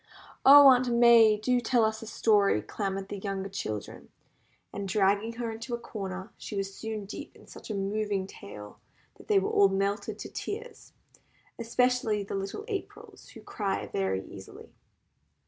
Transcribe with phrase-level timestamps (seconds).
[0.43, 1.37] "Oh, Aunt May!
[1.37, 4.09] do tell us a story," clamoured the younger children,
[4.73, 8.79] and dragging her into a corner she was soon deep in such a moving tale
[9.19, 10.93] that they were all melted to tears,
[11.59, 14.73] especially the little Aprils, who cry very easily.